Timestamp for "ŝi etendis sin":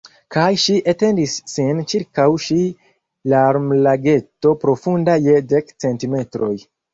0.61-1.81